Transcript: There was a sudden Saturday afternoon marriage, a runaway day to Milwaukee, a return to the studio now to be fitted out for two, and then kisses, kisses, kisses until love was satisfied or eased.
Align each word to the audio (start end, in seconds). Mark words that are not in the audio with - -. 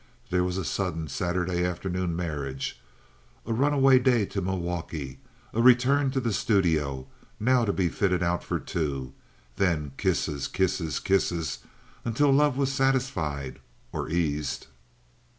There 0.31 0.43
was 0.43 0.57
a 0.57 0.65
sudden 0.65 1.07
Saturday 1.09 1.63
afternoon 1.63 2.15
marriage, 2.15 2.81
a 3.45 3.53
runaway 3.53 3.99
day 3.99 4.25
to 4.25 4.41
Milwaukee, 4.41 5.19
a 5.53 5.61
return 5.61 6.09
to 6.09 6.19
the 6.19 6.33
studio 6.33 7.05
now 7.39 7.65
to 7.65 7.71
be 7.71 7.87
fitted 7.87 8.23
out 8.23 8.43
for 8.43 8.59
two, 8.59 9.13
and 9.13 9.13
then 9.67 9.91
kisses, 9.97 10.47
kisses, 10.47 10.99
kisses 10.99 11.59
until 12.03 12.31
love 12.31 12.57
was 12.57 12.73
satisfied 12.73 13.59
or 13.91 14.09
eased. 14.09 14.65